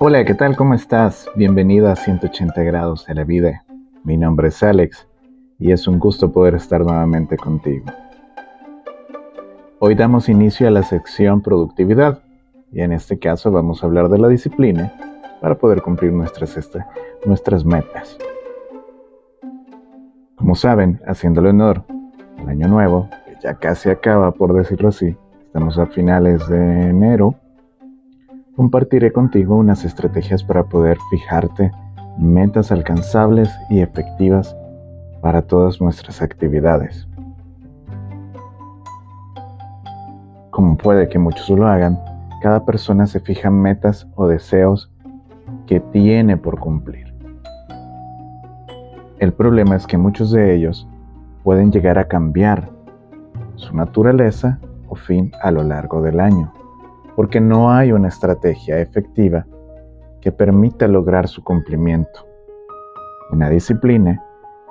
[0.00, 0.54] Hola, ¿qué tal?
[0.54, 1.28] ¿Cómo estás?
[1.34, 3.64] Bienvenido a 180 grados de la vida.
[4.04, 5.08] Mi nombre es Alex
[5.58, 7.86] y es un gusto poder estar nuevamente contigo.
[9.80, 12.20] Hoy damos inicio a la sección productividad
[12.70, 14.92] y en este caso vamos a hablar de la disciplina
[15.40, 16.78] para poder cumplir nuestras, este,
[17.26, 18.16] nuestras metas.
[20.36, 21.82] Como saben, haciéndole honor
[22.38, 27.34] al año nuevo, que ya casi acaba por decirlo así, estamos a finales de enero,
[28.58, 31.70] compartiré contigo unas estrategias para poder fijarte
[32.18, 34.56] metas alcanzables y efectivas
[35.22, 37.06] para todas nuestras actividades.
[40.50, 42.00] Como puede que muchos lo hagan,
[42.42, 44.90] cada persona se fija metas o deseos
[45.68, 47.14] que tiene por cumplir.
[49.20, 50.88] El problema es que muchos de ellos
[51.44, 52.68] pueden llegar a cambiar
[53.54, 56.52] su naturaleza o fin a lo largo del año,
[57.18, 59.44] porque no hay una estrategia efectiva
[60.20, 62.24] que permita lograr su cumplimiento,
[63.32, 64.24] una disciplina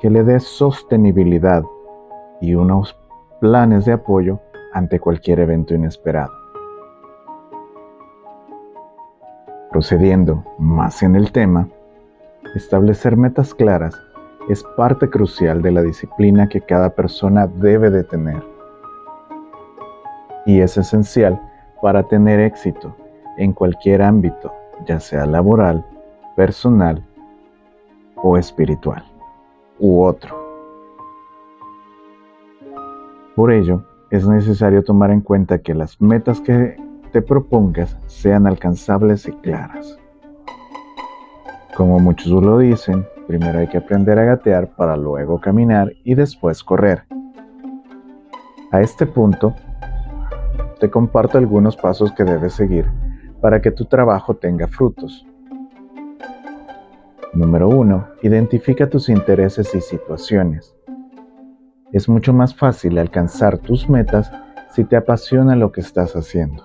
[0.00, 1.62] que le dé sostenibilidad
[2.40, 2.98] y unos
[3.42, 4.40] planes de apoyo
[4.72, 6.32] ante cualquier evento inesperado.
[9.70, 11.68] Procediendo más en el tema,
[12.54, 13.94] establecer metas claras
[14.48, 18.42] es parte crucial de la disciplina que cada persona debe de tener.
[20.46, 21.38] Y es esencial
[21.80, 22.94] para tener éxito
[23.36, 24.52] en cualquier ámbito,
[24.86, 25.84] ya sea laboral,
[26.36, 27.02] personal
[28.16, 29.02] o espiritual,
[29.78, 30.38] u otro.
[33.34, 36.76] Por ello, es necesario tomar en cuenta que las metas que
[37.12, 39.98] te propongas sean alcanzables y claras.
[41.76, 46.62] Como muchos lo dicen, primero hay que aprender a gatear para luego caminar y después
[46.62, 47.04] correr.
[48.72, 49.54] A este punto,
[50.80, 52.90] te comparto algunos pasos que debes seguir
[53.40, 55.26] para que tu trabajo tenga frutos.
[57.32, 58.08] Número 1.
[58.22, 60.74] Identifica tus intereses y situaciones.
[61.92, 64.32] Es mucho más fácil alcanzar tus metas
[64.70, 66.64] si te apasiona lo que estás haciendo.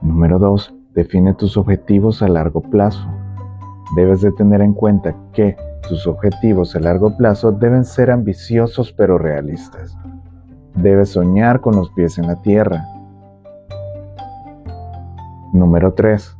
[0.00, 0.74] Número 2.
[0.94, 3.06] Define tus objetivos a largo plazo.
[3.96, 5.56] Debes de tener en cuenta que
[5.88, 9.96] tus objetivos a largo plazo deben ser ambiciosos pero realistas.
[10.76, 12.84] Debes soñar con los pies en la tierra.
[15.52, 16.36] Número 3.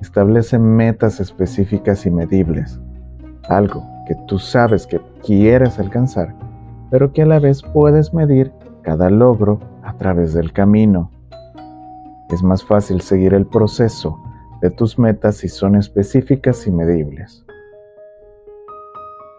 [0.00, 2.80] Establece metas específicas y medibles.
[3.48, 6.34] Algo que tú sabes que quieres alcanzar,
[6.90, 8.52] pero que a la vez puedes medir
[8.82, 11.10] cada logro a través del camino
[12.30, 14.18] es más fácil seguir el proceso
[14.60, 17.44] de tus metas si son específicas y medibles.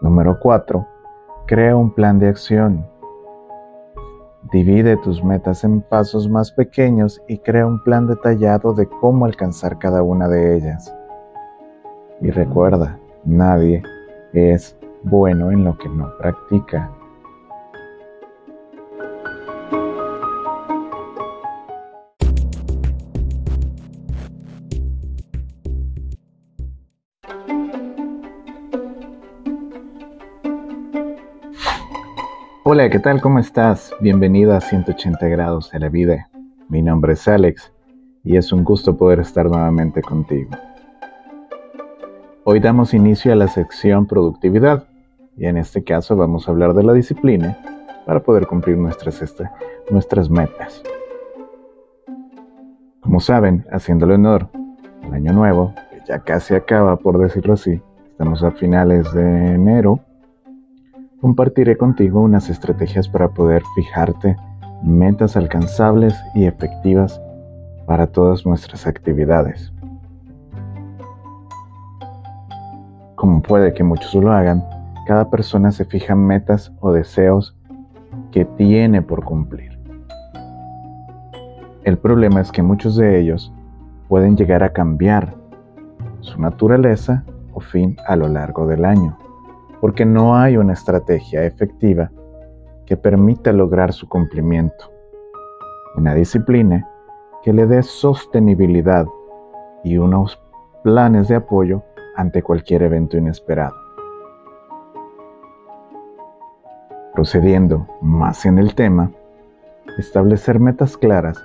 [0.00, 0.86] Número 4.
[1.46, 2.86] Crea un plan de acción.
[4.52, 9.78] Divide tus metas en pasos más pequeños y crea un plan detallado de cómo alcanzar
[9.78, 10.94] cada una de ellas.
[12.20, 13.82] Y recuerda, nadie
[14.32, 16.92] es bueno en lo que no practica.
[32.68, 33.20] Hola, ¿qué tal?
[33.20, 33.94] ¿Cómo estás?
[34.00, 36.28] Bienvenido a 180 grados de la vida.
[36.68, 37.72] Mi nombre es Alex
[38.24, 40.50] y es un gusto poder estar nuevamente contigo.
[42.42, 44.88] Hoy damos inicio a la sección productividad
[45.36, 47.56] y en este caso vamos a hablar de la disciplina
[48.04, 49.48] para poder cumplir nuestras, este,
[49.88, 50.82] nuestras metas.
[52.98, 54.48] Como saben, haciéndole honor
[55.04, 60.00] al año nuevo, que ya casi acaba por decirlo así, estamos a finales de enero,
[61.26, 64.36] compartiré contigo unas estrategias para poder fijarte
[64.84, 67.20] metas alcanzables y efectivas
[67.84, 69.72] para todas nuestras actividades.
[73.16, 74.64] Como puede que muchos lo hagan,
[75.08, 77.56] cada persona se fija metas o deseos
[78.30, 79.76] que tiene por cumplir.
[81.82, 83.52] El problema es que muchos de ellos
[84.06, 85.34] pueden llegar a cambiar
[86.20, 89.18] su naturaleza o fin a lo largo del año
[89.80, 92.10] porque no hay una estrategia efectiva
[92.86, 94.92] que permita lograr su cumplimiento.
[95.96, 96.88] Una disciplina
[97.42, 99.06] que le dé sostenibilidad
[99.84, 100.40] y unos
[100.82, 101.82] planes de apoyo
[102.16, 103.74] ante cualquier evento inesperado.
[107.14, 109.10] Procediendo más en el tema,
[109.98, 111.42] establecer metas claras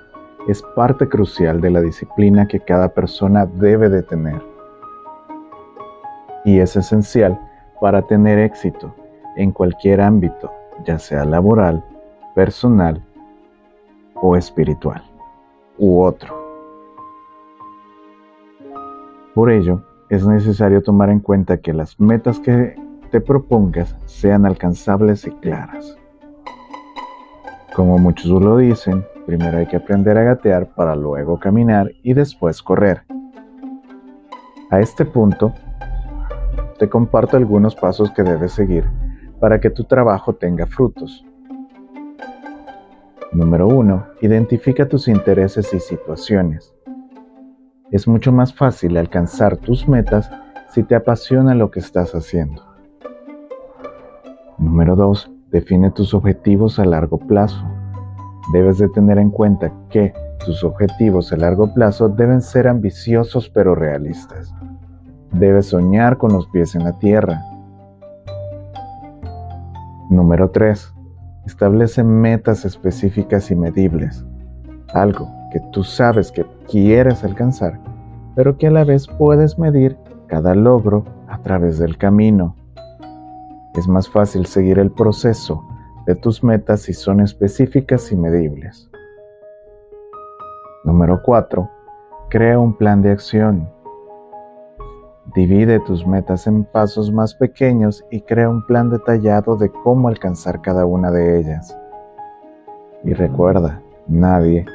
[0.48, 4.42] es parte crucial de la disciplina que cada persona debe de tener.
[6.44, 7.38] Y es esencial
[7.82, 8.94] para tener éxito
[9.34, 10.52] en cualquier ámbito,
[10.84, 11.84] ya sea laboral,
[12.32, 13.02] personal
[14.14, 15.02] o espiritual,
[15.78, 16.32] u otro.
[19.34, 22.76] Por ello, es necesario tomar en cuenta que las metas que
[23.10, 25.96] te propongas sean alcanzables y claras.
[27.74, 32.62] Como muchos lo dicen, primero hay que aprender a gatear para luego caminar y después
[32.62, 33.02] correr.
[34.70, 35.52] A este punto,
[36.82, 38.90] te comparto algunos pasos que debes seguir
[39.38, 41.24] para que tu trabajo tenga frutos.
[43.30, 44.04] Número 1.
[44.20, 46.74] Identifica tus intereses y situaciones.
[47.92, 50.28] Es mucho más fácil alcanzar tus metas
[50.70, 52.64] si te apasiona lo que estás haciendo.
[54.58, 55.30] Número 2.
[55.52, 57.64] Define tus objetivos a largo plazo.
[58.52, 60.12] Debes de tener en cuenta que
[60.44, 64.52] tus objetivos a largo plazo deben ser ambiciosos pero realistas.
[65.32, 67.42] Debes soñar con los pies en la tierra.
[70.10, 70.94] Número 3.
[71.46, 74.26] Establece metas específicas y medibles.
[74.92, 77.80] Algo que tú sabes que quieres alcanzar,
[78.34, 79.96] pero que a la vez puedes medir
[80.26, 82.54] cada logro a través del camino.
[83.74, 85.64] Es más fácil seguir el proceso
[86.06, 88.90] de tus metas si son específicas y medibles.
[90.84, 91.70] Número 4.
[92.28, 93.66] Crea un plan de acción.
[95.34, 100.60] Divide tus metas en pasos más pequeños y crea un plan detallado de cómo alcanzar
[100.60, 101.74] cada una de ellas.
[103.02, 104.66] Y recuerda, nadie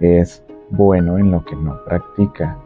[0.00, 2.58] es bueno en lo que no practica.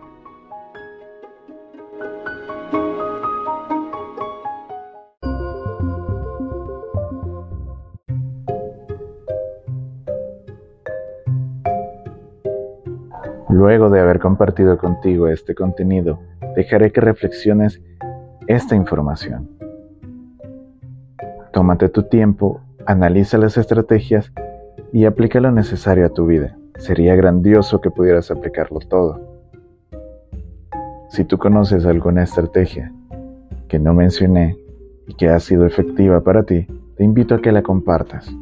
[13.51, 16.21] Luego de haber compartido contigo este contenido,
[16.55, 17.83] dejaré que reflexiones
[18.47, 19.49] esta información.
[21.53, 24.33] Tómate tu tiempo, analiza las estrategias
[24.93, 26.57] y aplica lo necesario a tu vida.
[26.79, 29.21] Sería grandioso que pudieras aplicarlo todo.
[31.09, 32.93] Si tú conoces alguna estrategia
[33.67, 34.57] que no mencioné
[35.09, 38.33] y que ha sido efectiva para ti, te invito a que la compartas.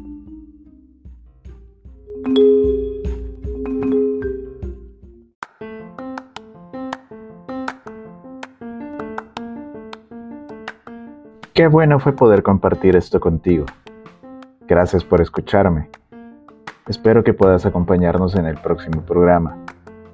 [11.59, 13.65] Qué bueno fue poder compartir esto contigo.
[14.65, 15.89] Gracias por escucharme.
[16.87, 19.57] Espero que puedas acompañarnos en el próximo programa.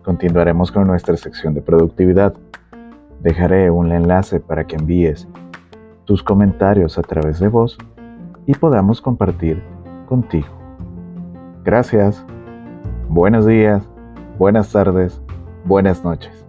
[0.03, 2.33] Continuaremos con nuestra sección de productividad.
[3.19, 5.27] Dejaré un enlace para que envíes
[6.05, 7.77] tus comentarios a través de voz
[8.47, 9.61] y podamos compartir
[10.07, 10.47] contigo.
[11.63, 12.25] Gracias.
[13.07, 13.87] Buenos días,
[14.39, 15.21] buenas tardes,
[15.63, 16.44] buenas noches.